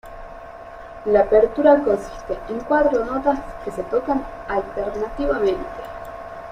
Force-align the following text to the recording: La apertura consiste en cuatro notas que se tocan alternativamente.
La 1.05 1.19
apertura 1.19 1.77
consiste 1.83 2.35
en 2.49 2.57
cuatro 2.61 3.05
notas 3.05 3.39
que 3.63 3.69
se 3.69 3.83
tocan 3.83 4.25
alternativamente. 4.47 5.59